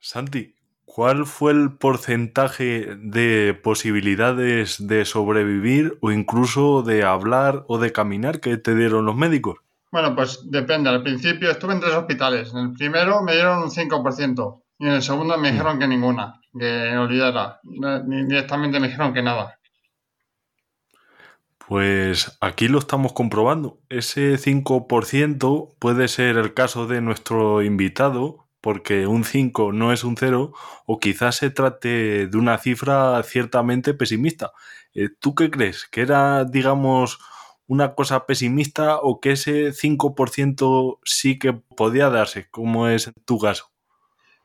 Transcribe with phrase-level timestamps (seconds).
[0.00, 0.54] Santi,
[0.86, 8.40] ¿cuál fue el porcentaje de posibilidades de sobrevivir o incluso de hablar o de caminar
[8.40, 9.58] que te dieron los médicos?
[9.92, 10.88] Bueno, pues depende.
[10.88, 12.52] Al principio estuve en tres hospitales.
[12.52, 16.40] En el primero me dieron un 5% y en el segundo me dijeron que ninguna,
[16.58, 17.60] que olvidara.
[17.62, 19.58] Directamente me dijeron que nada.
[21.68, 23.78] Pues aquí lo estamos comprobando.
[23.88, 30.16] Ese 5% puede ser el caso de nuestro invitado, porque un 5 no es un
[30.16, 30.52] 0,
[30.86, 34.52] o quizás se trate de una cifra ciertamente pesimista.
[34.94, 35.86] Eh, ¿Tú qué crees?
[35.86, 37.18] ¿Que era, digamos,
[37.66, 43.70] una cosa pesimista o que ese 5% sí que podía darse, como es tu caso?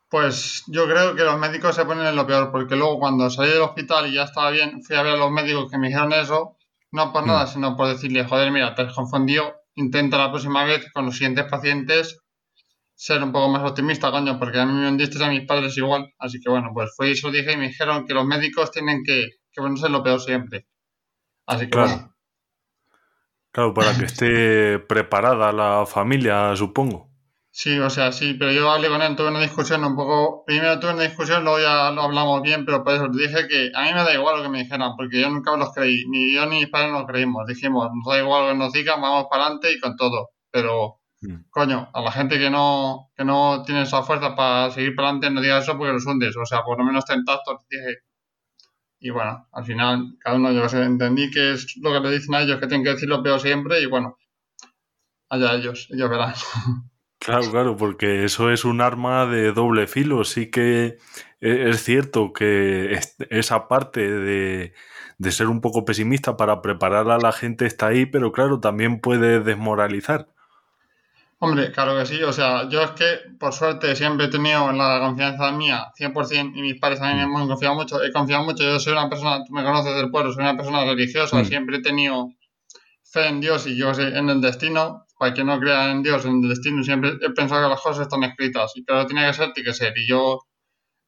[0.09, 3.50] Pues yo creo que los médicos se ponen en lo peor, porque luego cuando salí
[3.50, 6.14] del hospital y ya estaba bien, fui a ver a los médicos que me dijeron
[6.14, 6.56] eso
[6.95, 7.48] no por nada, mm.
[7.48, 11.45] sino por decirle, joder, mira, te has confundido, intenta la próxima vez con los siguientes
[11.45, 12.22] pacientes
[12.95, 16.13] ser un poco más optimista, coño, porque a mí me hundiste a mis padres igual.
[16.17, 18.72] Así que bueno, pues fui y se lo dije y me dijeron que los médicos
[18.72, 20.67] tienen que, que ponerse lo peor siempre.
[21.45, 21.89] Así que claro.
[21.89, 22.16] bueno.
[23.52, 27.09] Claro, para que esté preparada la familia, supongo.
[27.52, 30.44] Sí, o sea, sí, pero yo hablé con él, tuve una discusión un poco.
[30.45, 33.83] Primero tuve una discusión, luego ya lo hablamos bien, pero por eso dije que a
[33.83, 36.36] mí me da igual lo que me dijeran, porque yo nunca me los creí, ni
[36.36, 37.48] yo ni mis padres nos creímos.
[37.48, 40.31] Dijimos, nos da igual lo que nos digan, vamos para adelante y con todo.
[40.52, 41.00] Pero.
[41.49, 45.31] Coño, a la gente que no, que no tiene esa fuerza para seguir para adelante,
[45.31, 46.35] no digas eso porque los hundes.
[46.38, 47.99] O sea, por lo menos ten tacto, dije.
[48.99, 52.41] Y bueno, al final, cada uno, yo entendí que es lo que le dicen a
[52.41, 54.17] ellos, que tienen que decir lo peor siempre, y bueno,
[55.30, 56.33] allá ellos, ellos verán.
[57.17, 60.23] Claro, claro, porque eso es un arma de doble filo.
[60.25, 60.97] Sí que
[61.41, 62.99] e, es cierto que
[63.31, 64.73] esa parte de,
[65.31, 69.39] ser un poco pesimista para preparar a la gente está ahí, pero claro, también puede
[69.39, 70.34] desmoralizar.
[71.50, 72.22] Hombre, claro que sí.
[72.24, 73.06] O sea, yo es que,
[73.40, 77.48] por suerte, siempre he tenido la confianza mía 100% y mis padres también me han
[77.48, 78.04] confiado mucho.
[78.04, 78.64] He confiado mucho.
[78.64, 81.38] Yo soy una persona, tú me conoces del pueblo, soy una persona religiosa.
[81.38, 81.46] Mm.
[81.46, 82.30] Siempre he tenido
[83.04, 86.26] fe en Dios y yo sé en el destino para que no crea en Dios,
[86.26, 89.28] en el destino, siempre he pensado que las cosas están escritas, y que lo tenía
[89.28, 89.94] que ser, tiene que ser.
[89.98, 90.42] Y yo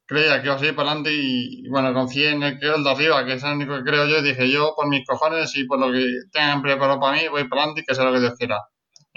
[0.06, 2.90] creía que iba a seguir para adelante y, bueno, confié en el que el de
[2.90, 5.64] arriba, que es el único que creo yo, y dije yo, por mis cojones y
[5.64, 8.20] por lo que tengan preparado para mí, voy para adelante y que sea lo que
[8.20, 8.58] Dios quiera.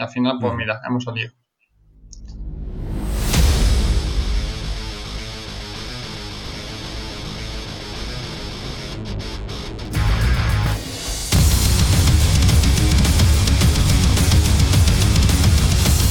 [0.02, 1.32] Y al final, pues mira, hemos salido.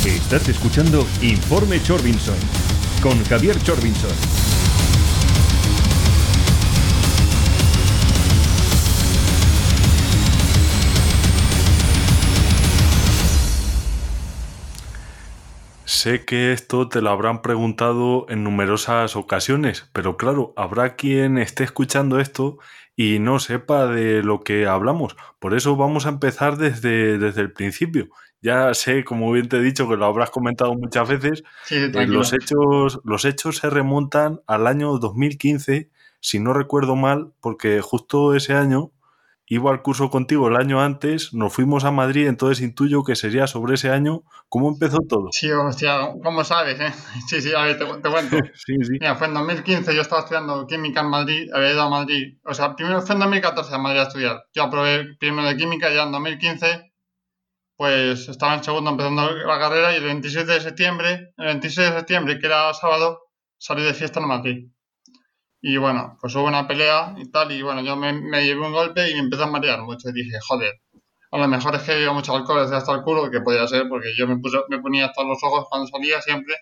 [0.06, 2.36] Estás escuchando Informe Chorbinson
[3.02, 4.59] con Javier Chorbinson.
[15.90, 21.64] Sé que esto te lo habrán preguntado en numerosas ocasiones, pero claro, habrá quien esté
[21.64, 22.58] escuchando esto
[22.94, 25.16] y no sepa de lo que hablamos.
[25.40, 28.08] Por eso vamos a empezar desde, desde el principio
[28.42, 32.32] ya sé, como bien te he dicho, que lo habrás comentado muchas veces, eh, los,
[32.32, 35.90] hechos, los hechos se remontan al año 2015,
[36.20, 38.92] si no recuerdo mal, porque justo ese año
[39.50, 43.48] iba al curso contigo el año antes, nos fuimos a Madrid, entonces intuyo que sería
[43.48, 44.22] sobre ese año.
[44.48, 45.28] ¿Cómo empezó todo?
[45.32, 46.78] Sí, hostia, ¿cómo sabes?
[46.78, 46.92] Eh?
[47.28, 48.36] Sí, sí, a ver, te, cuento.
[48.54, 48.92] sí, sí.
[48.92, 52.54] Mira, fue en 2015, yo estaba estudiando química en Madrid, había ido a Madrid, o
[52.54, 54.44] sea, primero fue en 2014 a Madrid a estudiar.
[54.54, 56.92] Yo aprobé primero de química ya en 2015
[57.76, 61.96] pues estaba en segundo empezando la carrera y el 26 de septiembre, el 26 de
[61.96, 64.70] septiembre, que era sábado, salí de fiesta en Madrid.
[65.62, 68.12] Y bueno, pues hubo una pelea y tal, y bueno, yo me,
[68.44, 70.08] llevé un golpe y me empecé a marear mucho.
[70.08, 70.80] Y dije, joder,
[71.30, 73.88] a lo mejor es que había mucho alcohol desde hasta el culo, que podía ser,
[73.88, 74.36] porque yo me,
[74.68, 76.54] me ponía hasta los ojos cuando salía siempre,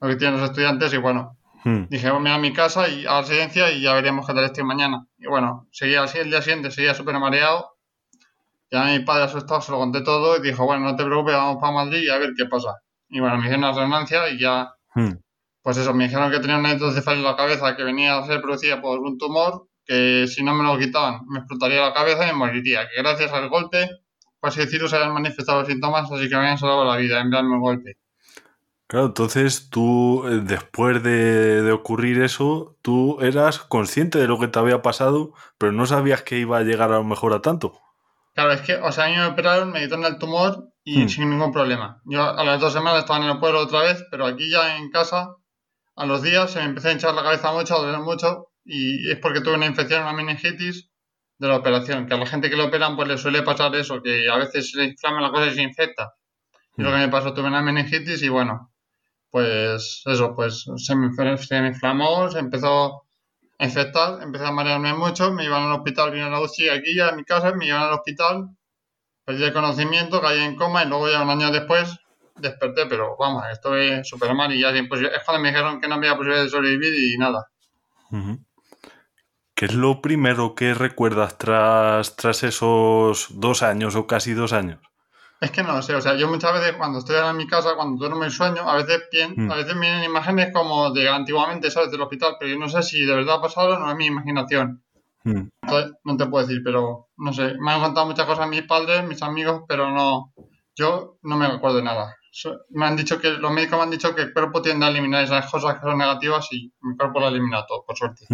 [0.00, 1.84] lo que tienen los estudiantes, y bueno, hmm.
[1.88, 4.64] dije, voy a mi casa y a la residencia y ya veremos qué tal estoy
[4.64, 5.06] mañana.
[5.18, 7.74] Y bueno, seguía así el día siguiente, seguía súper mareado
[8.74, 11.58] ya mi padre asustado se lo conté todo y dijo, bueno, no te preocupes, vamos
[11.60, 12.80] para Madrid y a ver qué pasa.
[13.08, 15.12] Y bueno, me hicieron una resonancia y ya, hmm.
[15.64, 18.42] Pues eso, me dijeron que tenía una hidrocefalia en la cabeza que venía a ser
[18.42, 22.32] producida por un tumor, que si no me lo quitaban me explotaría la cabeza y
[22.32, 22.86] me moriría.
[22.86, 23.88] Que gracias al golpe,
[24.40, 27.30] pues decirlo, se habían manifestado los síntomas, así que me habían salvado la vida en
[27.30, 27.96] darme un golpe.
[28.86, 34.48] Claro, entonces tú, eh, después de, de, ocurrir eso, tú eras consciente de lo que
[34.48, 37.80] te había pasado, pero no sabías que iba a llegar a lo mejor a tanto.
[38.34, 41.08] Claro, es que, o sea, a mí me operaron, me quitaron el tumor y hmm.
[41.08, 42.02] sin ningún problema.
[42.04, 44.90] Yo a las dos semanas estaba en el pueblo otra vez, pero aquí ya en
[44.90, 45.36] casa,
[45.96, 49.10] a los días se me empezó a hinchar la cabeza mucho, a doler mucho, y
[49.10, 50.90] es porque tuve una infección, una meningitis
[51.38, 54.02] de la operación, que a la gente que lo operan pues le suele pasar eso,
[54.02, 56.14] que a veces se le inflama la cosa y se infecta.
[56.76, 58.72] Y lo que me pasó, tuve una meningitis y bueno,
[59.30, 63.04] pues eso, pues se me, se me inflamó, se empezó
[63.58, 67.12] a infectar, empecé a marearme mucho, me iban al hospital, vino la UCI aquí a
[67.12, 68.48] mi casa, me iban al hospital,
[69.24, 71.96] perdí el conocimiento, caí en coma y luego ya un año después
[72.36, 74.88] desperté, pero vamos, estoy súper mal y ya es
[75.24, 77.48] cuando me dijeron que no había posibilidad de sobrevivir y nada.
[79.54, 84.80] ¿Qué es lo primero que recuerdas tras, tras esos dos años o casi dos años?
[85.40, 87.98] Es que no sé, o sea, yo muchas veces cuando estoy en mi casa, cuando
[87.98, 89.52] duermo y sueño, a veces, bien, mm.
[89.52, 91.90] a veces vienen imágenes como de antiguamente, ¿sabes?
[91.90, 94.06] Del hospital, pero yo no sé si de verdad ha pasado o no es mi
[94.06, 94.82] imaginación.
[95.24, 95.48] Mm.
[96.04, 99.22] no te puedo decir, pero no sé, me han contado muchas cosas mis padres, mis
[99.22, 100.32] amigos, pero no,
[100.74, 102.16] yo no me acuerdo de nada.
[102.70, 105.24] Me han dicho que, los médicos me han dicho que el cuerpo tiende a eliminar
[105.24, 108.26] esas cosas que son negativas y mi cuerpo lo elimina todo, por suerte.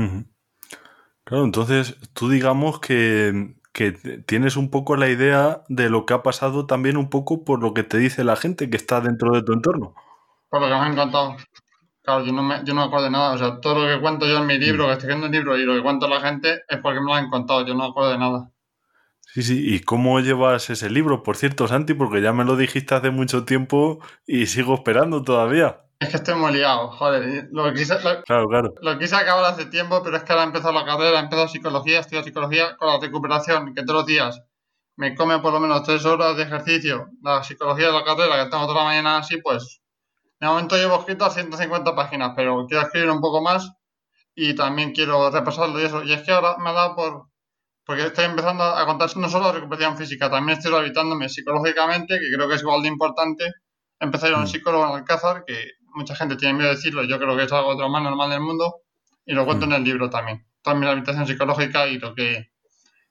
[1.25, 3.93] Claro, entonces tú digamos que que
[4.26, 7.73] tienes un poco la idea de lo que ha pasado también un poco por lo
[7.73, 9.94] que te dice la gente que está dentro de tu entorno.
[10.49, 11.37] Por lo que me ha encantado.
[12.03, 13.35] Claro, yo no me, yo no acuerdo de nada.
[13.35, 15.56] O sea, todo lo que cuento yo en mi libro, que estoy escribiendo un libro
[15.56, 17.64] y lo que cuento a la gente es porque me lo han contado.
[17.64, 18.50] Yo no me acuerdo de nada.
[19.35, 19.75] Sí, sí.
[19.75, 21.23] ¿Y cómo llevas ese libro?
[21.23, 25.82] Por cierto, Santi, porque ya me lo dijiste hace mucho tiempo y sigo esperando todavía.
[26.00, 27.49] Es que estoy muy liado, joder.
[27.53, 28.75] Lo quise, claro, claro.
[28.81, 31.47] Lo quise acabar hace tiempo, pero es que ahora he empezado la carrera, he empezado
[31.47, 34.43] psicología, estudio psicología con la recuperación, que todos los días
[34.97, 37.09] me come por lo menos tres horas de ejercicio.
[37.23, 39.81] La psicología de la carrera, que tengo toda la mañana así, pues.
[40.38, 43.73] De momento llevo escrito a 150 páginas, pero quiero escribir un poco más
[44.35, 46.03] y también quiero repasarlo y eso.
[46.03, 47.30] Y es que ahora me ha dado por.
[47.90, 52.32] Porque estoy empezando a contar no solo la recuperación física, también estoy rehabilitándome psicológicamente, que
[52.32, 53.52] creo que es igual de importante.
[53.98, 54.46] Empecé a ir a un mm.
[54.46, 57.75] psicólogo en Alcázar, que mucha gente tiene miedo de decirlo, yo creo que es algo
[57.75, 58.82] de lo más normal del mundo
[59.26, 59.70] y lo cuento mm.
[59.70, 60.46] en el libro también.
[60.62, 62.52] Toda mi rehabilitación psicológica y lo que,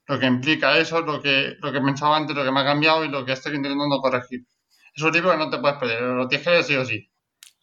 [0.06, 3.04] lo que implica eso, lo que, lo que pensaba antes, lo que me ha cambiado
[3.04, 4.46] y lo que estoy intentando corregir.
[4.94, 7.06] Es un libro que no te puedes perder, lo tienes que leer sí o sí.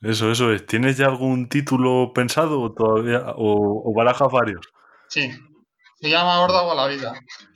[0.01, 0.67] Eso, eso es.
[0.67, 4.67] ¿Tienes ya algún título pensado todavía o, barajas varios?
[5.09, 5.31] Sí,
[5.99, 7.13] se llama Horda a la vida.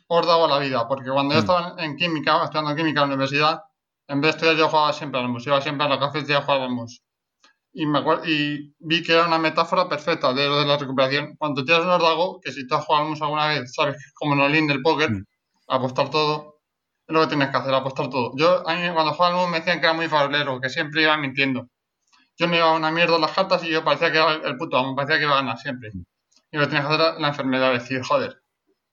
[0.08, 1.44] Horda a la vida, porque cuando yo mm.
[1.44, 3.62] estaba en química, estudiando química en la universidad,
[4.08, 6.42] en vez de estudiar yo jugaba siempre al museo, iba siempre a la cafetería a
[6.42, 7.02] jugar al museo
[7.74, 11.36] y, me acuerdo, y vi que era una metáfora perfecta de lo de la recuperación.
[11.38, 14.34] Cuando tiras un ordago, que si tú has jugado alguna vez, sabes que es como
[14.34, 15.26] en el del póker, mm.
[15.68, 16.60] apostar todo,
[17.08, 18.34] es lo que tienes que hacer, apostar todo.
[18.38, 21.18] Yo, a mí, cuando jugaba al me decían que era muy farolero, que siempre iba
[21.18, 21.68] mintiendo.
[22.38, 24.96] Yo me iba a una mierda las cartas y yo parecía que era el puto
[24.96, 25.92] parecía que iba a ganar siempre.
[26.52, 28.42] Y lo tienes hacer la enfermedad, decir, joder,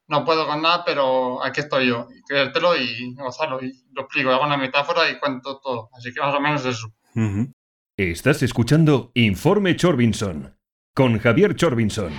[0.06, 2.06] no puedo con nada, pero aquí estoy yo.
[2.26, 3.62] Creértelo y gozarlo.
[3.62, 5.90] Y lo explico, hago una metáfora y cuento todo.
[5.92, 6.88] Así que más o menos eso.
[7.96, 10.56] Estás escuchando Informe Chorbinson
[10.94, 12.12] con Javier Chorbinson.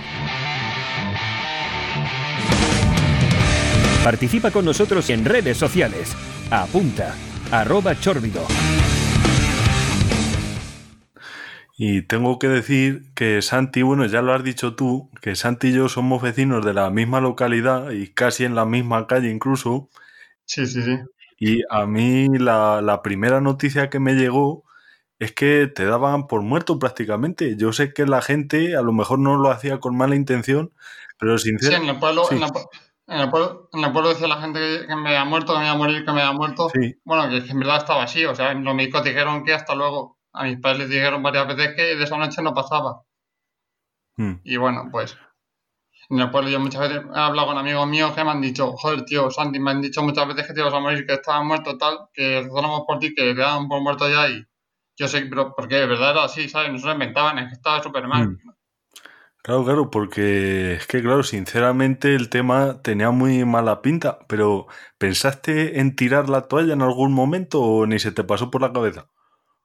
[4.04, 6.14] Participa con nosotros en redes sociales.
[6.50, 7.14] Apunta,
[7.50, 8.46] arroba chorbido.
[11.82, 15.72] Y tengo que decir que Santi, bueno, ya lo has dicho tú, que Santi y
[15.72, 19.88] yo somos vecinos de la misma localidad y casi en la misma calle incluso.
[20.44, 20.98] Sí, sí, sí.
[21.38, 24.64] Y a mí la, la primera noticia que me llegó
[25.18, 27.56] es que te daban por muerto prácticamente.
[27.56, 30.74] Yo sé que la gente a lo mejor no lo hacía con mala intención,
[31.18, 31.78] pero sinceramente...
[31.78, 32.42] Sí, en el pueblo, En,
[33.20, 35.72] el pueblo, en el pueblo decía la gente que, me había muerto, que me iba
[35.72, 36.70] a morir, que me había muerto.
[37.04, 38.26] Bueno, que, en verdad estaba así.
[38.26, 40.19] O sea, los médicos dijeron que hasta luego.
[40.32, 43.02] A mis padres les dijeron varias veces que de esa noche no pasaba.
[44.16, 44.34] Hmm.
[44.44, 45.16] Y bueno, pues
[46.10, 48.72] en el pueblo yo muchas veces he hablado con amigos míos que me han dicho,
[48.72, 51.44] joder, tío, Santi, me han dicho muchas veces que te ibas a morir, que estabas
[51.44, 54.44] muerto tal, que rezamos por ti, que le daban por muerto ya y
[54.96, 56.72] yo sé, pero porque de verdad era así, ¿sabes?
[56.72, 58.28] No se lo inventaban, es que estaba súper mal.
[58.28, 58.38] Mm.
[59.42, 64.66] Claro, claro, porque es que, claro, sinceramente el tema tenía muy mala pinta, pero
[64.98, 68.72] ¿pensaste en tirar la toalla en algún momento o ni se te pasó por la
[68.72, 69.08] cabeza?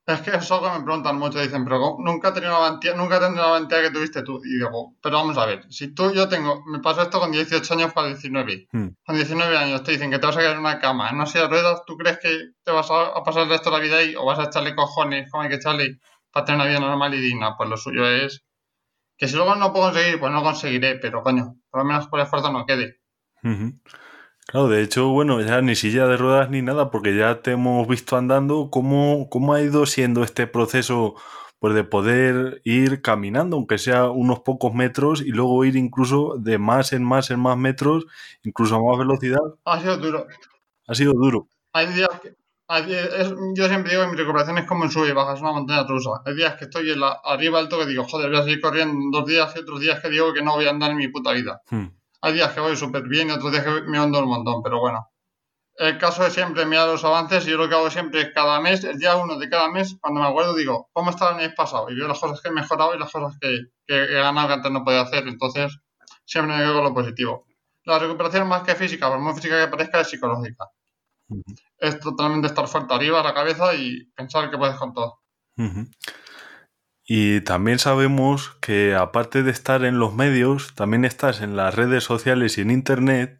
[0.07, 2.93] Es que es algo que me preguntan mucho, dicen, pero nunca he tenido la valentía,
[2.93, 4.39] nunca he tenido la valentía que tuviste tú.
[4.45, 7.74] Y digo, pero vamos a ver, si tú, yo tengo, me pasó esto con 18
[7.74, 8.67] años para 19.
[8.71, 8.89] Hmm.
[9.03, 11.25] Con 19 años te dicen que te vas a quedar en una cama, en una
[11.25, 13.97] silla de ruedas, ¿tú crees que te vas a, pasar el resto de la vida
[13.97, 16.00] ahí o vas a echarle cojones, como hay que echarle,
[16.31, 17.57] para tener una vida normal y digna?
[17.57, 18.45] Pues lo suyo es
[19.17, 22.19] que si luego no puedo conseguir, pues no conseguiré, pero coño, por lo menos por
[22.19, 23.00] esfuerzo no quede.
[24.47, 27.87] Claro, de hecho, bueno, ya ni silla de ruedas ni nada, porque ya te hemos
[27.87, 28.69] visto andando.
[28.69, 31.15] ¿Cómo, cómo ha ido siendo este proceso
[31.59, 36.59] pues, de poder ir caminando, aunque sea unos pocos metros, y luego ir incluso de
[36.59, 38.05] más en más en más metros,
[38.43, 39.41] incluso a más velocidad?
[39.65, 40.27] Ha sido duro.
[40.87, 41.47] Ha sido duro.
[41.73, 42.35] Hay días que,
[43.55, 45.87] yo siempre digo que mi recuperación es como en sube y baja, es una montaña
[45.87, 46.21] rusa.
[46.23, 48.61] Hay días que estoy en la, arriba del toque y digo, joder, voy a seguir
[48.61, 51.07] corriendo dos días y otros días que digo que no voy a andar en mi
[51.07, 51.61] puta vida.
[51.69, 51.87] Hmm.
[52.25, 54.79] Hay días que voy súper bien y otros días que me hondo un montón, pero
[54.79, 55.12] bueno.
[55.77, 58.60] el caso es siempre mirar los avances y yo lo que hago siempre es cada
[58.60, 61.53] mes, el día uno de cada mes, cuando me acuerdo digo, ¿cómo estaba el mes
[61.55, 61.88] pasado?
[61.91, 64.53] Y veo las cosas que he mejorado y las cosas que, que he ganado que
[64.55, 65.27] antes no podía hacer.
[65.27, 65.77] Entonces,
[66.25, 67.46] siempre me veo lo positivo.
[67.84, 70.65] La recuperación más que física, por muy física que parezca, es psicológica.
[71.77, 75.20] Es totalmente estar fuerte arriba, la cabeza y pensar que puedes con todo.
[77.07, 82.03] Y también sabemos que aparte de estar en los medios, también estás en las redes
[82.03, 83.39] sociales y en internet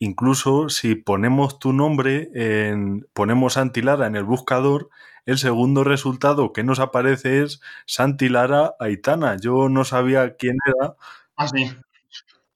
[0.00, 4.90] Incluso si ponemos tu nombre, en, ponemos Santi Lara en el buscador,
[5.26, 9.36] el segundo resultado que nos aparece es Santi Lara Aitana.
[9.40, 10.94] Yo no sabía quién era.
[11.36, 11.70] Ah, sí.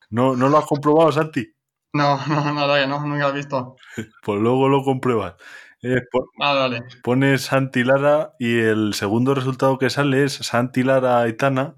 [0.08, 1.52] ¿No, ¿no lo has comprobado, Santi?
[1.92, 3.76] No, no, no, nunca lo he visto.
[4.22, 5.34] pues luego lo compruebas.
[5.82, 6.00] Eh,
[6.40, 6.70] ah,
[7.02, 11.74] Pones Santi Lara y el segundo resultado que sale es Santi Lara Aitana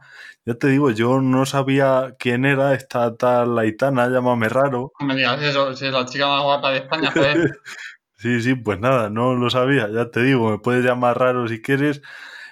[0.46, 4.92] ya te digo, yo no sabía quién era esta tal Aitana, llámame raro.
[5.00, 7.60] No me digas eso, si es la chica más guapa de España, joder.
[8.18, 11.62] sí, sí, pues nada, no lo sabía, ya te digo, me puedes llamar raro si
[11.62, 12.02] quieres.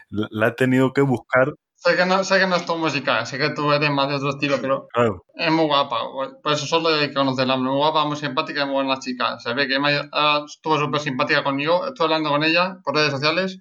[0.09, 1.53] La he tenido que buscar.
[1.85, 4.15] Sé que no, sé que no es tu música, sé que tú eres más de
[4.15, 4.87] otro estilo, pero
[5.35, 5.99] es muy guapa.
[6.41, 7.57] Por eso solo hay que conocerla.
[7.57, 9.41] Muy guapa, muy simpática y muy buena chica.
[9.41, 9.77] Se ve que
[10.12, 11.89] ah, estuvo súper simpática conmigo.
[11.89, 13.59] Estoy hablando con ella por redes sociales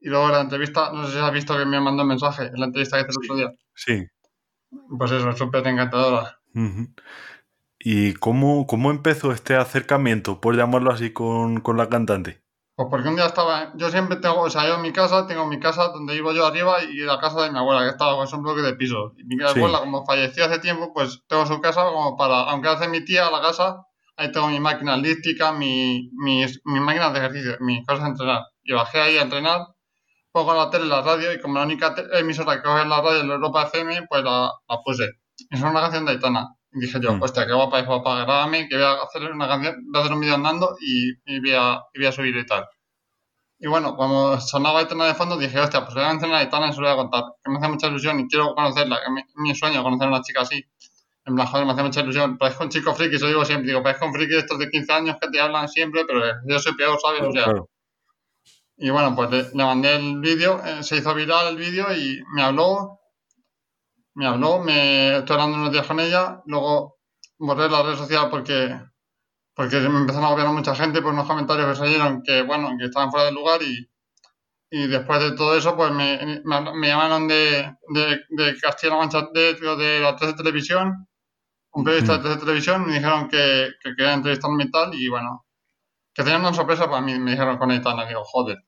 [0.00, 2.58] y luego la entrevista, no sé si has visto que me mandó un mensaje en
[2.58, 3.58] la entrevista que hice el otro día.
[3.74, 4.06] Sí.
[4.98, 6.36] Pues eso, súper encantadora.
[7.78, 12.42] ¿Y cómo, cómo empezó este acercamiento, por llamarlo así, con, la cantante?
[12.80, 15.46] Pues porque un día estaba, yo siempre tengo, o sea, yo en mi casa, tengo
[15.46, 18.32] mi casa donde vivo yo arriba y la casa de mi abuela, que estaba, pues
[18.32, 19.12] un bloque de pisos.
[19.18, 22.88] Y mi abuela, como falleció hace tiempo, pues tengo su casa como para, aunque hace
[22.88, 23.84] mi tía la casa,
[24.16, 28.44] ahí tengo mi máquina elíptica, mi, mis, mis máquinas de ejercicio, mis cosas de entrenar.
[28.62, 29.60] Y bajé ahí a entrenar
[30.32, 33.30] pongo la tele, la radio, y como la única emisora que coge la radio en
[33.30, 35.04] Europa FM, pues la, la puse.
[35.50, 36.56] Es una canción de Aitana.
[36.72, 37.22] Y dije yo, mm.
[37.22, 40.14] hostia, qué guapa es guapa, grábame, que voy a hacer una canción, voy a hacer
[40.14, 42.68] un vídeo andando y, y, voy a, y voy a subir y tal.
[43.58, 46.68] Y bueno, cuando sonaba Aitana de fondo, dije, hostia, pues voy a mencionar a Aitana
[46.68, 47.24] y se lo voy a contar.
[47.44, 50.22] Que me hace mucha ilusión y quiero conocerla, que es mi sueño conocer a una
[50.22, 50.64] chica así.
[51.26, 52.38] En plan, joder, me hace mucha ilusión.
[52.38, 53.68] Parezco un chico friki, eso digo siempre.
[53.68, 56.58] Digo, parezco un friki de estos de 15 años que te hablan siempre, pero yo
[56.58, 57.22] soy peor, ¿sabes?
[57.22, 57.52] O sea,
[58.82, 62.42] y bueno, pues le, mandé el vídeo, eh, se hizo viral el vídeo y me
[62.42, 62.99] habló,
[64.20, 66.98] me habló, me estoy hablando unos días con ella, luego
[67.38, 68.78] borré la red social porque,
[69.54, 72.84] porque me empezaron a gobiernar mucha gente por unos comentarios que salieron que, bueno, que
[72.84, 73.90] estaban fuera del lugar y,
[74.70, 79.54] y después de todo eso, pues me, me, llamaron de, de, de Castilla-La Mancha, de,
[79.54, 81.08] de la 13 Televisión,
[81.72, 85.46] un periodista de 13 Televisión, me dijeron que, que querían entrevistarme y tal, y bueno,
[86.12, 88.58] que tenían una sorpresa para mí, me dijeron con Aitana, digo, joder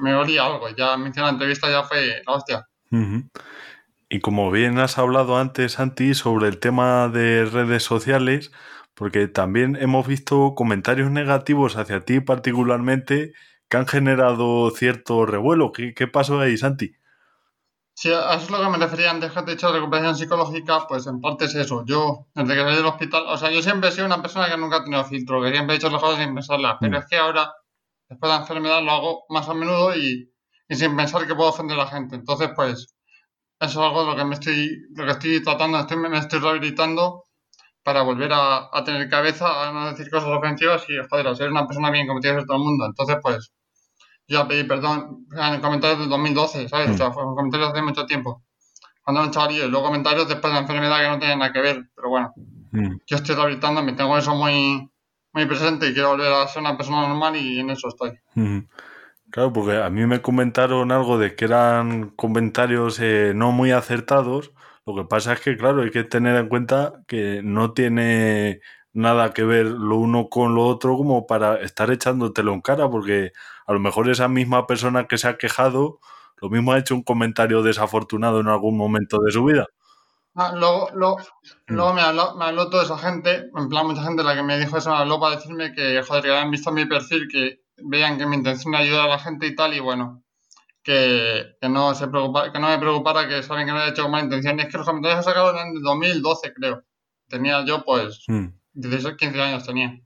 [0.00, 0.68] me olía algo.
[0.70, 2.66] Ya me hicieron la entrevista, ya fue la hostia.
[4.08, 8.52] Y como bien has hablado antes, Santi, sobre el tema de redes sociales,
[8.94, 13.32] porque también hemos visto comentarios negativos hacia ti particularmente
[13.68, 15.72] que han generado cierto revuelo.
[15.72, 16.94] ¿Qué, qué pasó ahí, Santi?
[18.00, 20.14] Sí, a eso es lo que me refería antes que te he dicho de recuperación
[20.14, 21.84] psicológica, pues en parte es eso.
[21.84, 24.56] Yo, desde que salí del hospital, o sea, yo siempre he sido una persona que
[24.56, 27.00] nunca ha tenido filtro, que siempre he hecho las cosas sin pensarlas, pero mm.
[27.00, 27.52] es que ahora
[28.08, 30.32] después de la enfermedad lo hago más a menudo y,
[30.70, 32.14] sin pensar que puedo ofender a la gente.
[32.14, 32.94] Entonces, pues,
[33.60, 36.38] eso es algo de lo que me estoy, lo que estoy tratando, estoy, me estoy
[36.38, 37.24] rehabilitando
[37.82, 41.66] para volver a, tener cabeza, a no decir cosas ofensivas y, joder, a ser una
[41.66, 42.84] persona bien como tiene que todo el mundo.
[42.84, 43.52] Entonces, pues,
[44.28, 46.90] yo pedí perdón en comentarios del 2012, ¿sabes?
[46.90, 48.42] O sea, fueron comentarios hace mucho tiempo.
[49.02, 51.60] Cuando un chavalillo, y luego comentarios después de la enfermedad que no tenían nada que
[51.62, 52.34] ver, pero bueno,
[52.72, 52.96] mm.
[53.06, 54.90] yo estoy rehabilitando, me tengo eso muy,
[55.32, 58.12] muy presente y quiero volver a ser una persona normal y en eso estoy.
[59.30, 64.52] Claro, porque a mí me comentaron algo de que eran comentarios eh, no muy acertados.
[64.86, 68.60] Lo que pasa es que, claro, hay que tener en cuenta que no tiene
[68.94, 73.32] nada que ver lo uno con lo otro como para estar echándotelo en cara, porque
[73.66, 76.00] a lo mejor esa misma persona que se ha quejado,
[76.40, 79.66] lo mismo ha hecho un comentario desafortunado en algún momento de su vida.
[80.34, 81.74] Ah, luego, mm.
[81.74, 84.58] luego, me, habló, me habló toda esa gente, en plan mucha gente la que me
[84.58, 88.18] dijo eso, me habló para decirme que, joder, que habían visto mi perfil, que veían
[88.18, 90.24] que mi intención era ayudar a la gente y tal, y bueno,
[90.82, 94.02] que, que no, se preocupa, que no me preocupara, que saben que no he hecho
[94.02, 94.58] con mala intención.
[94.58, 96.84] Y es que los comentarios se sacaron en 2012, creo.
[97.28, 98.24] Tenía yo, pues,
[98.72, 99.16] 16, mm.
[99.16, 100.00] 15 años tenía.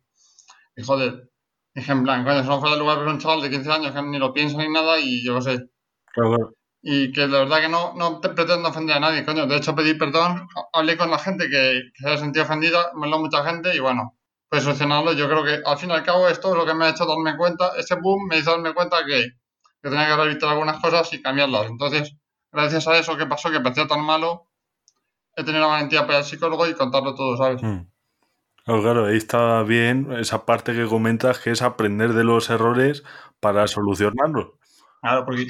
[0.76, 1.30] Y joder,
[1.74, 4.02] dije en plan, coño, no fuera de lugar, pero un chaval de 15 años que
[4.02, 5.70] ni lo piensa ni nada, y yo qué sé.
[6.12, 9.46] Claro y que la verdad que no, no pretendo ofender a nadie, coño.
[9.46, 13.20] De hecho, pedí perdón, hablé con la gente que, se había sentido ofendida, me lo
[13.20, 14.18] mucha gente y bueno,
[14.52, 15.14] pues solucionarlo.
[15.14, 17.06] Yo creo que al fin y al cabo esto es lo que me ha hecho
[17.06, 19.30] darme cuenta, ese boom me hizo darme cuenta que,
[19.82, 21.70] que tenía que revisar algunas cosas y cambiarlas.
[21.70, 22.14] Entonces,
[22.52, 24.50] gracias a eso que pasó, que parecía tan malo,
[25.36, 27.62] he tenido la valentía para ir al psicólogo y contarlo todo, ¿sabes?
[27.62, 27.86] Mm.
[28.66, 33.04] Claro, ahí está bien esa parte que comentas, que es aprender de los errores
[33.40, 34.50] para solucionarlos.
[35.00, 35.46] Claro, porque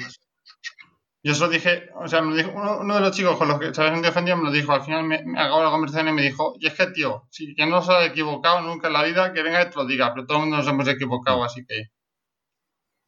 [1.23, 3.81] yo eso dije, o sea, me dijo, uno, de los chicos con los que se
[3.81, 6.67] habían defendido me lo dijo, al final me, acabó la conversación y me dijo, y
[6.67, 9.61] es que, tío, si que no se ha equivocado nunca en la vida, que venga
[9.61, 11.85] y te lo diga, pero todo el mundo nos hemos equivocado, así que...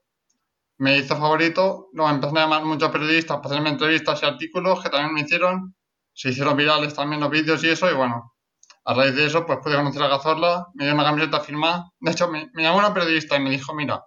[0.78, 4.90] me hizo favorito, luego empezaron a llamar muchos periodistas para hacerme entrevistas y artículos que
[4.90, 5.76] también me hicieron
[6.14, 8.34] se hicieron virales también los vídeos y eso, y bueno,
[8.84, 11.90] a raíz de eso, pues pude conocer a Cazorla, me dio una camiseta firmada.
[12.00, 14.04] De hecho, me, llamó una periodista y me dijo, mira,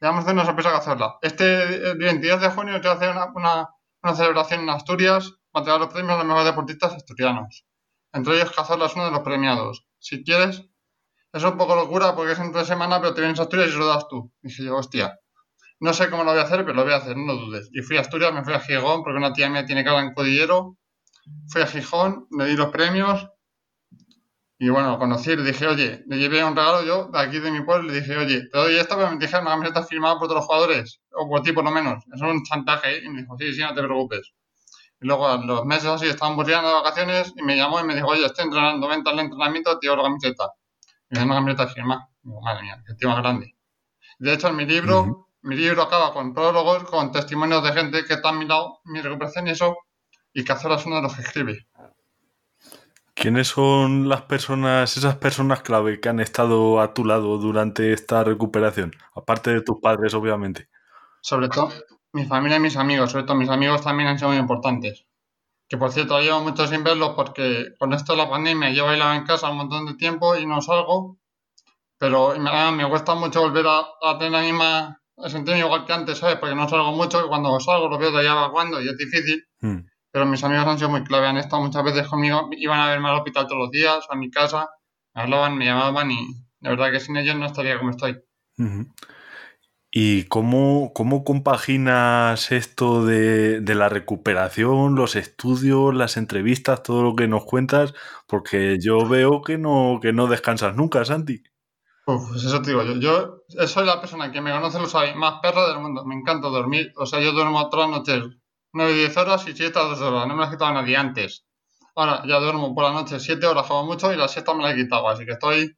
[0.00, 1.18] le vamos a hacer una sorpresa a Cazorla.
[1.22, 3.26] Este el 22 de junio te voy a hacer una,
[4.02, 7.66] una, celebración en Asturias para entregar los premios a los mejores deportistas asturianos.
[8.12, 9.86] Entre ellos, Cazorla es uno de los premiados.
[9.98, 10.64] Si quieres,
[11.32, 13.78] es un poco locura porque es entre semana, pero te vienes a Asturias y se
[13.78, 14.32] lo das tú.
[14.40, 15.18] Dije yo, hostia,
[15.78, 17.68] no sé cómo lo voy a hacer, pero lo voy a hacer, no dudes.
[17.72, 20.14] Y fui a Asturias, me fui a Gijón, porque una tía mía tiene cara en
[20.14, 20.78] Codillero
[21.48, 23.28] Fui a Gijón, le di los premios
[24.58, 27.62] y bueno, conocí, le dije, oye, le llevé un regalo yo de aquí de mi
[27.62, 30.40] pueblo, le dije, oye, te doy esto, pero me dijeron una camiseta firmada por todos
[30.40, 32.02] los jugadores, o por ti por lo menos.
[32.14, 34.32] Eso es un chantaje, y me dijo, sí, sí, no te preocupes.
[34.98, 37.94] Y luego a los meses así estaban burlando de vacaciones y me llamó y me
[37.94, 40.50] dijo, oye, estoy entrenando, vente al entrenamiento, te doy la camiseta.
[41.10, 42.08] Y me dio una camiseta firmada.
[42.22, 43.56] Digo, madre mía, qué tío más grande.
[44.18, 48.14] De hecho, en mi libro, mi libro acaba con prólogos, con testimonios de gente que
[48.14, 49.76] está a mi lado, mi recuperación y eso,
[50.36, 51.66] y Cazorla es uno de los que escribe.
[53.14, 58.22] ¿Quiénes son las personas, esas personas clave que han estado a tu lado durante esta
[58.22, 58.92] recuperación?
[59.14, 60.68] Aparte de tus padres, obviamente.
[61.22, 61.72] Sobre todo
[62.12, 65.06] mi familia y mis amigos, sobre todo mis amigos también han sido muy importantes.
[65.70, 69.14] Que por cierto, llevo mucho sin verlos porque con esto de la pandemia yo bailado
[69.14, 71.16] en casa un montón de tiempo y no salgo.
[71.96, 76.18] Pero me, me cuesta mucho volver a, tener la misma, a sentirme igual que antes,
[76.18, 76.36] ¿sabes?
[76.36, 79.42] Porque no salgo mucho y cuando salgo lo veo de allá cuando y es difícil.
[79.62, 79.78] Hmm
[80.16, 83.10] pero mis amigos han sido muy clave, han estado muchas veces conmigo, iban a verme
[83.10, 84.66] al hospital todos los días, a mi casa,
[85.14, 88.18] me hablaban, me llamaban y de verdad que sin ellos no estaría como estoy.
[89.90, 97.28] ¿Y cómo, cómo compaginas esto de, la recuperación, los estudios, las entrevistas, todo lo que
[97.28, 97.92] nos cuentas?
[98.26, 101.42] Porque yo veo que no, que no descansas nunca, Santi.
[102.06, 105.40] pues eso te digo, yo, yo soy la persona que me conoce lo sabe, más
[105.42, 108.38] perro del mundo, me encanta dormir, o sea, yo duermo todas las noches
[108.76, 110.26] 9-10 horas y 7 a 2 horas.
[110.28, 111.44] No me las he quitado nadie antes.
[111.94, 114.74] Ahora ya duermo por la noche 7 horas como mucho y las 7 me las
[114.74, 115.08] he quitado.
[115.08, 115.76] Así que estoy.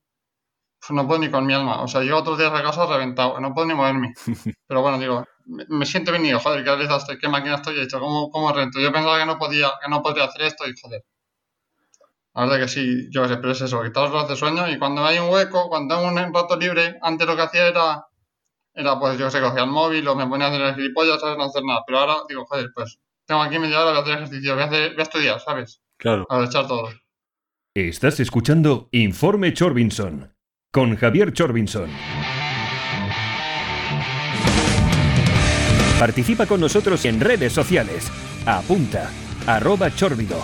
[0.81, 1.83] Pues no puedo ni con mi alma.
[1.83, 3.41] O sea, llego otros días a casa reventado.
[3.41, 4.15] No puedo ni moverme.
[4.67, 8.31] Pero bueno, digo, me, siento bien y digo, joder, qué qué máquina estoy hecho, cómo,
[8.31, 8.81] cómo rento.
[8.81, 11.03] Yo pensaba que no podía, que no podría hacer esto y joder.
[12.35, 14.79] La verdad que sí, yo sé, pero es eso, quitar los horas de sueño y
[14.79, 18.07] cuando hay un hueco, cuando tengo un rato libre, antes lo que hacía era
[18.79, 21.37] era pues yo sé, cogía el móvil o me ponía a hacer el gilipollas, ¿sabes?
[21.37, 21.83] No hacer nada.
[21.85, 24.67] Pero ahora digo, joder, pues tengo aquí media hora, voy a hacer ejercicio, voy a,
[24.67, 25.83] hacer, voy a estudiar, ¿sabes?
[25.97, 26.27] Claro.
[26.31, 26.89] A echar todo.
[27.75, 30.33] Estás escuchando Informe Chorbinson
[30.73, 31.91] con Javier Chorbinson.
[35.99, 38.09] Participa con nosotros en redes sociales.
[38.47, 39.11] Apunta,
[39.45, 40.41] arroba chorbido.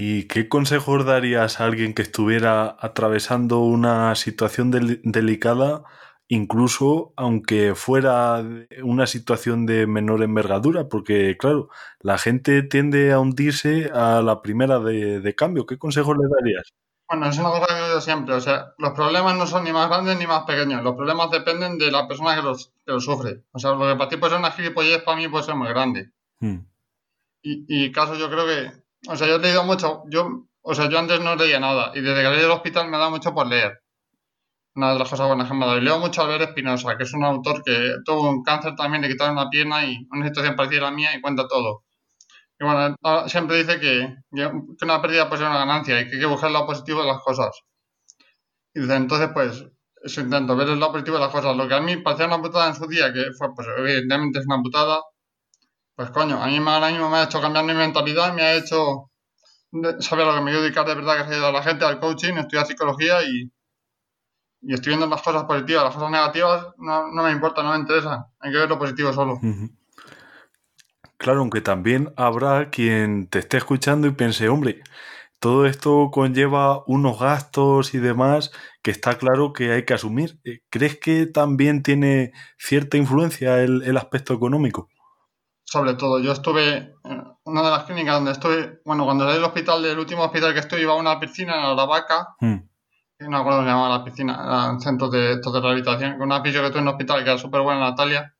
[0.00, 5.82] ¿Y qué consejos darías a alguien que estuviera atravesando una situación delicada,
[6.28, 8.44] incluso aunque fuera
[8.84, 10.88] una situación de menor envergadura?
[10.88, 15.66] Porque, claro, la gente tiende a hundirse a la primera de, cambio.
[15.66, 16.72] ¿Qué consejos le darías?
[17.08, 18.34] Bueno, es una cosa que digo siempre.
[18.36, 20.84] O sea, los problemas no son ni más grandes ni más pequeños.
[20.84, 23.42] Los problemas dependen de la persona que los, sufre.
[23.50, 25.66] O sea, lo que para ti puede ser una gilipollez, para mí puede ser muy
[25.66, 26.12] grande.
[26.38, 26.58] Hmm.
[27.42, 30.02] Y, y caso yo creo que o sea, yo he leído mucho.
[30.10, 32.98] Yo, o sea, yo antes no leía nada y desde que leí el hospital me
[32.98, 33.80] da mucho por leer.
[34.74, 35.78] una de las cosas buenas que me ha dado.
[35.78, 39.02] Y leo mucho a Albert Espinosa, que es un autor que tuvo un cáncer también,
[39.02, 41.84] le quitaron una pierna y una situación parecida a la mía y cuenta todo.
[42.60, 42.96] Y bueno,
[43.28, 46.48] siempre dice que, que una pérdida puede ser una ganancia y que hay que buscar
[46.48, 47.50] el lado positivo de las cosas.
[48.74, 49.64] Y dice, entonces, pues,
[50.02, 51.56] eso intento, ver el lado positivo de las cosas.
[51.56, 54.46] Lo que a mí parecía una putada en su día, que fue, pues, evidentemente es
[54.46, 55.00] una putada,
[55.98, 59.10] pues coño, a mí ahora mismo me ha hecho cambiar mi mentalidad, me ha hecho
[59.98, 62.34] saber lo que me quiero dedicar de verdad, que ayudado a la gente, al coaching,
[62.34, 63.50] estudiar psicología y,
[64.62, 65.82] y estoy viendo las cosas positivas.
[65.82, 68.26] Las cosas negativas no, no me importan, no me interesan.
[68.38, 69.40] Hay que ver lo positivo solo.
[71.16, 74.84] Claro, aunque también habrá quien te esté escuchando y piense, hombre,
[75.40, 80.38] todo esto conlleva unos gastos y demás que está claro que hay que asumir.
[80.44, 84.88] Eh, ¿Crees que también tiene cierta influencia el, el aspecto económico?
[85.70, 89.44] Sobre todo, yo estuve en una de las clínicas donde estoy, bueno, cuando salí del
[89.44, 92.28] hospital, del último hospital que estoy, iba a una piscina en la vaca.
[92.40, 92.60] Hmm.
[93.18, 96.22] No me acuerdo cómo se llamaba la piscina, era un centro de, de rehabilitación, con
[96.22, 98.34] una piscina que tuve en el hospital que era súper buena, Natalia.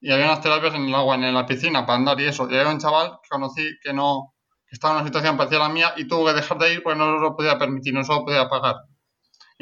[0.00, 2.48] Y había unas terapias en el agua, en la piscina, para andar y eso.
[2.50, 4.32] Y había un chaval que conocí que no,
[4.66, 6.82] que estaba en una situación parecida a la mía y tuvo que dejar de ir
[6.82, 8.76] porque no lo podía permitir, no se lo podía pagar.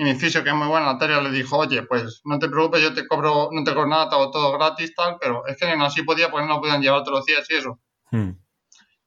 [0.01, 2.81] Y mi fisio, que es muy buena, Natalia, le dijo, oye, pues no te preocupes,
[2.81, 5.77] yo te cobro, no te cobro nada, te hago todo gratis, tal, pero es que
[5.77, 7.81] no así podía porque no podían llevar todos los días y eso.
[8.13, 8.31] Hmm.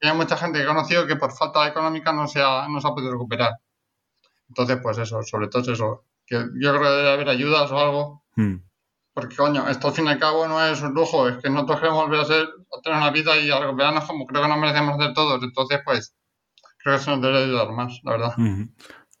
[0.02, 2.78] Y hay mucha gente que he conocido que por falta económica no se ha, no
[2.78, 3.52] se ha podido recuperar.
[4.48, 8.24] Entonces, pues eso, sobre todo eso, que yo creo que debe haber ayudas o algo.
[8.36, 8.56] Hmm.
[9.14, 11.80] Porque, coño, esto al fin y al cabo no es un lujo, es que nosotros
[11.80, 14.58] queremos volver a, ser, a tener una vida y a recuperarnos como creo que nos
[14.58, 15.42] merecemos hacer todos.
[15.42, 16.14] Entonces, pues,
[16.76, 18.34] creo que eso nos debe ayudar más, la verdad.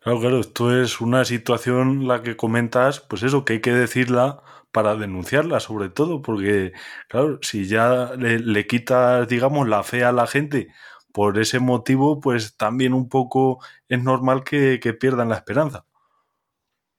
[0.02, 4.42] Claro, claro, esto es una situación la que comentas, pues eso, que hay que decirla
[4.72, 6.72] para denunciarla, sobre todo, porque,
[7.08, 10.68] claro, si ya le, quitas, digamos, la fe a la gente
[11.12, 15.84] por ese motivo, pues también un poco es normal que, pierdan la esperanza.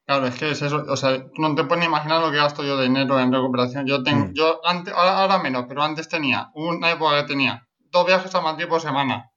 [0.05, 2.77] Claro, es que es eso, o sea, no te puedes imaginar lo que gasto yo
[2.77, 3.85] de dinero en recuperación.
[3.85, 4.33] Yo tengo, mm.
[4.33, 8.67] yo antes, ahora, menos, pero antes tenía una época que tenía dos viajes a Madrid
[8.67, 9.31] por semana,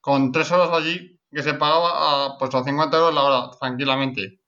[0.00, 1.90] con tres horas allí que se pagaba
[2.26, 4.40] a, pues a 50 euros la hora, tranquilamente.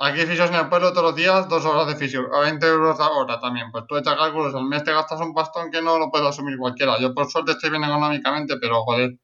[0.00, 2.98] Aquí fisios en el pueblo todos los días, dos horas de fisio, a 20 euros
[2.98, 3.72] la hora también.
[3.72, 6.56] Pues tú echas cálculos, al mes te gastas un pastón que no lo puedo asumir
[6.56, 7.00] cualquiera.
[7.00, 9.18] Yo por suerte estoy bien económicamente, pero joder,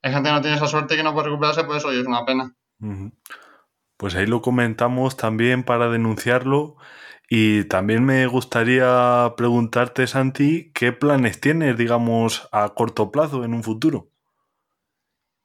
[0.00, 2.06] hay gente que no tiene esa suerte que no puede recuperarse, pues eso y es
[2.06, 2.54] una pena.
[3.96, 6.76] Pues ahí lo comentamos también para denunciarlo.
[7.28, 13.62] Y también me gustaría preguntarte, Santi, ¿qué planes tienes, digamos, a corto plazo en un
[13.62, 14.11] futuro?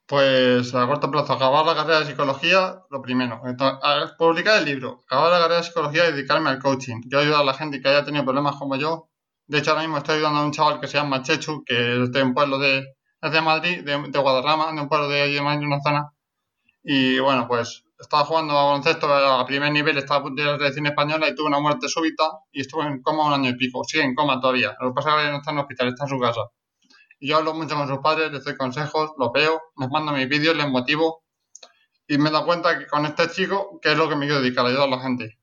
[0.07, 3.41] Pues a corto plazo, acabar la carrera de psicología, lo primero.
[4.17, 7.01] publicar el libro, acabar la carrera de psicología y dedicarme al coaching.
[7.07, 9.09] Yo ayudo a la gente que haya tenido problemas como yo.
[9.47, 12.11] De hecho, ahora mismo estoy ayudando a un chaval que se llama Chechu, que es
[12.11, 12.85] de un pueblo de,
[13.21, 16.09] de Madrid, de, de, Guadarrama, de un pueblo de de Madrid, una zona.
[16.83, 21.27] Y bueno, pues estaba jugando a baloncesto a primer nivel, estaba de la selección española
[21.27, 23.83] y tuve una muerte súbita y estuve en coma un año y pico.
[23.83, 24.75] Sigue en coma todavía.
[24.79, 26.41] Lo que pasa es que no está en el hospital, está en su casa.
[27.19, 30.29] Y yo hablo mucho con sus padres, les doy consejos, los veo, les mando mis
[30.29, 31.23] vídeos, les motivo.
[32.07, 34.65] Y me da cuenta que con este chico, que es lo que me quiero dedicar,
[34.65, 35.37] ayudar a la gente.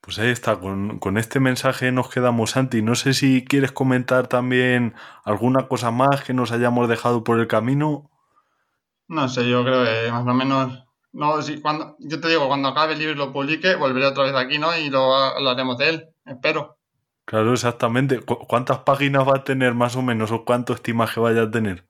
[0.00, 2.82] Pues ahí está, con, con, este mensaje nos quedamos, Santi.
[2.82, 4.94] No sé si quieres comentar también
[5.24, 8.10] alguna cosa más que nos hayamos dejado por el camino.
[9.06, 10.84] No sé, yo creo que más o menos.
[11.12, 14.24] No, si cuando, yo te digo, cuando acabe el libro y lo publique, volveré otra
[14.24, 14.76] vez aquí, ¿no?
[14.76, 16.77] Y lo hablaremos de él, espero.
[17.28, 18.20] Claro, exactamente.
[18.22, 21.86] ¿Cuántas páginas va a tener más o menos o cuánto estimas que vaya a tener?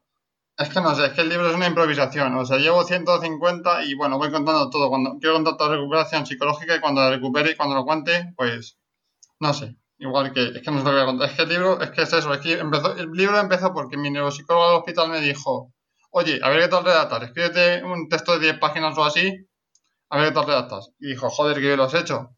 [0.57, 2.35] Es que no sé, es que el libro es una improvisación.
[2.35, 4.88] O sea, llevo 150 y bueno, voy contando todo.
[4.88, 8.79] Cuando quiero contar toda recuperación psicológica y cuando la recupere y cuando lo cuente, pues
[9.38, 9.77] no sé.
[9.98, 11.29] Igual que, es que no se lo voy a contar.
[11.31, 13.96] Es que el libro, es que es eso, es que empezó, el libro empezó porque
[13.96, 15.72] mi neuropsicólogo del hospital me dijo,
[16.11, 19.46] oye, a ver qué tal redactar, escríbete un texto de 10 páginas o así,
[20.11, 20.90] a ver qué tal redactas.
[20.98, 22.35] Y dijo, joder, que yo lo has hecho.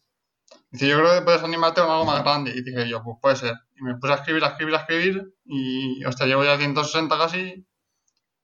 [0.71, 2.53] Dice, yo creo que puedes animarte con algo más grande.
[2.55, 3.55] Y dije yo, pues puede ser.
[3.77, 5.35] Y me puse a escribir, a escribir, a escribir.
[5.45, 7.67] Y, hostia, llevo ya 160 casi.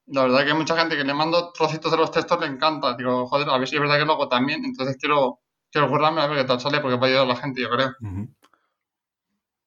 [0.06, 2.46] Y la verdad que hay mucha gente que le mando trocitos de los textos le
[2.46, 2.96] encanta.
[2.96, 4.64] Digo, joder, a ver si es verdad que lo hago también.
[4.64, 7.36] Entonces quiero, quiero currarme a ver qué tal sale porque va a ayudar a la
[7.36, 7.94] gente, yo creo.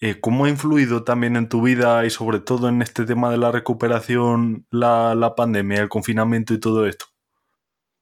[0.00, 3.36] eh, ¿Cómo ha influido también en tu vida y sobre todo en este tema de
[3.36, 7.06] la recuperación la, pandemia, el confinamiento y todo esto?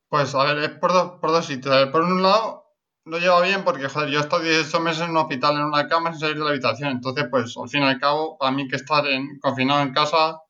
[0.08, 1.74] Pues a ver, es por dos, por dos sitios.
[1.88, 2.68] por un lado,
[3.04, 5.88] lo lleva bien porque, joder, yo he estado 18 meses en un hospital, en una
[5.88, 6.90] cama, sin salir de la habitación.
[6.90, 10.40] Entonces, pues, al fin y al cabo, a mí que estar en, confinado en casa,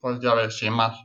[0.00, 0.98] pues ya ves, sin más.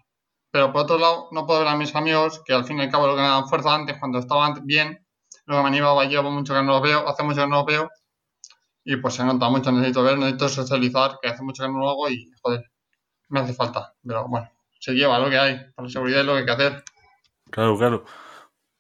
[0.52, 2.92] Pero por otro lado, no puedo ver a mis amigos, que al fin y al
[2.92, 5.06] cabo lo que me daban fuerza antes, cuando estaban bien,
[5.46, 7.66] lo que me animaba, llevo mucho que no los veo, hace mucho que no los
[7.66, 7.90] veo,
[8.84, 11.90] y pues se nota mucho, necesito ver, necesito socializar, que hace mucho que no lo
[11.90, 12.64] hago y joder,
[13.30, 13.94] me hace falta.
[14.06, 16.84] Pero bueno, se lleva lo que hay, la seguridad es lo que hay que hacer.
[17.50, 18.06] Claro, claro.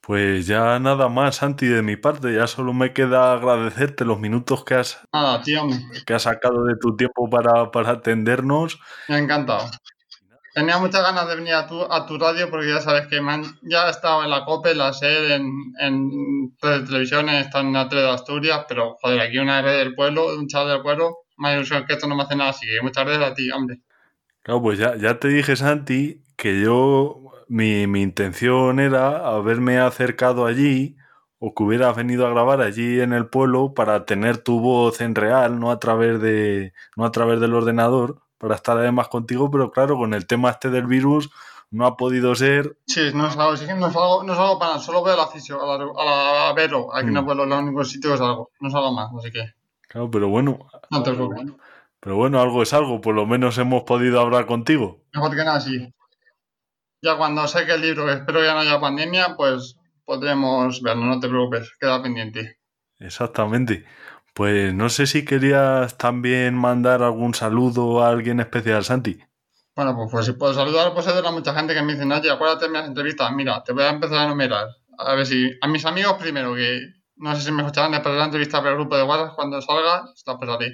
[0.06, 2.36] Pues ya nada más, Santi, de mi parte.
[2.36, 5.00] Ya solo me queda agradecerte los minutos que has,
[5.46, 5.62] tío.
[6.06, 8.82] Que has sacado de tu tiempo para, para atendernos.
[9.08, 9.72] Me ha encantado.
[10.54, 13.20] Tenía muchas ganas de venir a tu, a tu radio porque ya sabes que
[13.63, 17.89] ya he estado en la COPE, la SED, en, en televisión, he estado en la
[17.89, 21.56] tele de Asturias, pero joder, aquí una vez del pueblo, un chaval del pueblo, más
[21.56, 23.82] ilusión que esto no me hace nada, así que muchas gracias a ti, hombre.
[24.44, 30.46] Claro, pues ya, ya te dije, Santi, que yo, mi, mi intención era haberme acercado
[30.46, 30.98] allí
[31.39, 35.16] o que hubieras venido a grabar allí en el pueblo para tener tu voz en
[35.16, 39.71] real, no a través de, no a través del ordenador para estar además contigo, pero
[39.71, 41.29] claro, con el tema este del virus
[41.71, 42.75] no ha podido ser.
[42.86, 45.17] Sí, no es algo, sí no es algo, no es algo para solo veo a
[45.17, 47.13] la fisio, a la, a la Vero, aquí mm.
[47.13, 49.53] no puedo, el único sitio es algo, no es algo más, así que.
[49.88, 50.60] Claro, pero bueno.
[50.89, 51.53] No te preocupes.
[52.01, 54.99] Pero bueno, algo es algo, por lo menos hemos podido hablar contigo.
[55.13, 55.93] Mejor que nada, sí.
[57.01, 61.21] Ya cuando sé que el libro, espero ya no haya pandemia, pues podremos verlo, no
[61.21, 62.58] te preocupes, queda pendiente.
[62.99, 63.86] Exactamente.
[64.34, 69.19] Pues no sé si querías también mandar algún saludo a alguien especial, Santi.
[69.76, 72.65] Bueno, pues, pues si puedo saludar, pues hay mucha gente que me dice, oye, acuérdate
[72.65, 73.32] de mis entrevistas.
[73.32, 74.67] Mira, te voy a empezar a enumerar.
[74.98, 75.52] A ver si.
[75.62, 76.80] A mis amigos primero, que
[77.15, 79.62] no sé si me escucharán después de la entrevista por el grupo de WhatsApp cuando
[79.62, 80.69] salga, está pues ahí.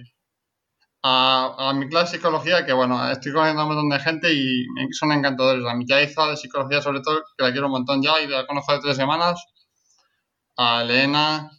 [1.02, 4.34] A, a, mi clase de psicología, que bueno, estoy conociendo a un montón de gente
[4.34, 5.66] y son encantadores.
[5.66, 8.46] A mi Yaiza de psicología, sobre todo, que la quiero un montón ya y la
[8.46, 9.42] conozco de tres semanas.
[10.58, 11.50] A Elena,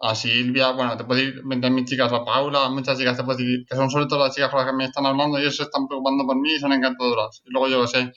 [0.00, 3.36] a Silvia, bueno, te puedo ir vender mis chicas, a Paula, muchas chicas te puedo
[3.36, 5.56] decir, que son sobre todo las chicas con las que me están hablando y ellos
[5.56, 7.42] se están preocupando por mí y son encantadoras.
[7.44, 8.10] Y luego yo lo sé,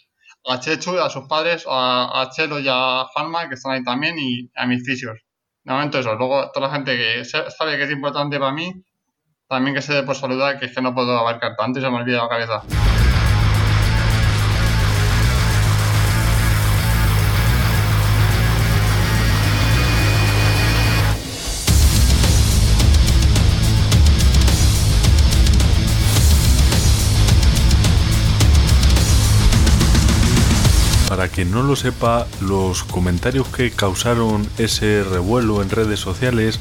[0.46, 4.50] a Chechu, a sus padres, a, Chelo y a Juanma, que están ahí también, y
[4.56, 5.18] a mis fisios.
[5.64, 8.74] De momento luego toda la gente que sabe que es importante para mí,
[9.48, 11.90] también que se dé por saludar, que es que no puedo abarcar tanto y se
[11.90, 13.13] me olvida la cabeza.
[31.34, 36.60] Quien no lo sepa, los comentarios que causaron ese revuelo en redes sociales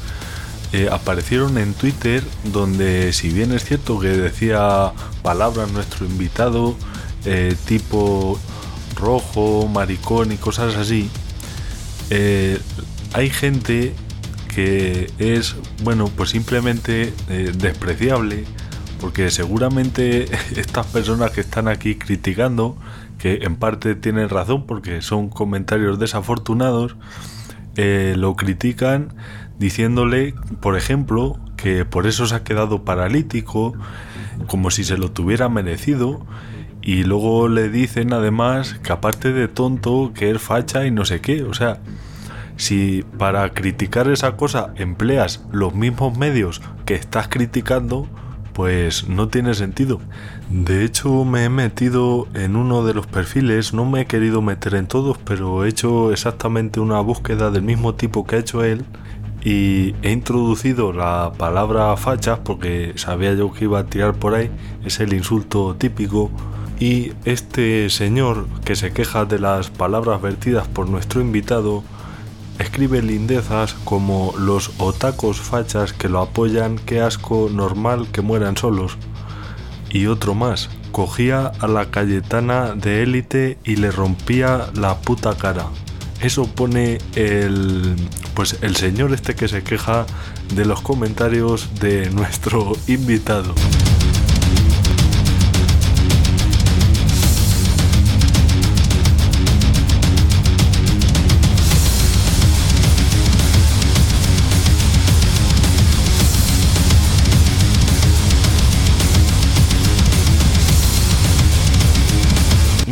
[0.71, 6.75] eh, aparecieron en Twitter, donde si bien es cierto que decía palabras nuestro invitado,
[7.25, 8.39] eh, tipo
[8.95, 11.07] rojo, maricón y cosas así,
[12.09, 12.59] eh,
[13.13, 13.93] hay gente
[14.55, 17.13] que es, bueno, pues simplemente
[17.55, 18.45] despreciable,
[18.99, 22.75] porque seguramente estas personas que están aquí criticando
[23.23, 26.97] que en parte tienen razón porque son comentarios desafortunados,
[27.77, 29.15] eh, lo critican
[29.57, 33.75] diciéndole, por ejemplo, que por eso se ha quedado paralítico,
[34.47, 36.25] como si se lo tuviera merecido,
[36.81, 41.21] y luego le dicen además que aparte de tonto, que es facha y no sé
[41.21, 41.79] qué, o sea,
[42.57, 48.09] si para criticar esa cosa empleas los mismos medios que estás criticando,
[48.53, 49.99] pues no tiene sentido.
[50.49, 54.75] De hecho, me he metido en uno de los perfiles, no me he querido meter
[54.75, 58.85] en todos, pero he hecho exactamente una búsqueda del mismo tipo que ha hecho él
[59.43, 64.49] y he introducido la palabra fachas porque sabía yo que iba a tirar por ahí,
[64.85, 66.31] es el insulto típico.
[66.79, 71.83] Y este señor que se queja de las palabras vertidas por nuestro invitado
[72.59, 78.97] Escribe lindezas como los otacos fachas que lo apoyan, qué asco normal que mueran solos.
[79.89, 85.65] Y otro más, cogía a la Cayetana de élite y le rompía la puta cara.
[86.21, 87.95] Eso pone el
[88.33, 90.05] pues el señor este que se queja
[90.55, 93.53] de los comentarios de nuestro invitado.